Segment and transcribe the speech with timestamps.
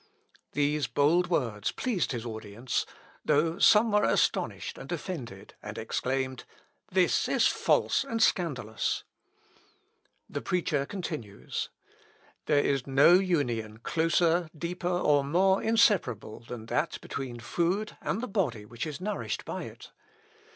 [0.53, 2.87] These bold words pleased his audience,
[3.23, 6.43] though some were astonished and offended, and exclaimed,
[6.91, 9.03] "This is false and scandalous."
[10.27, 10.33] Ibid.
[10.33, 10.33] p.
[10.33, 10.33] 281.
[10.33, 10.41] The
[10.81, 11.69] preacher continues.
[12.47, 18.27] "There is no union closer, deeper, or more inseparable than that between food and the
[18.27, 19.91] body which is nourished by it.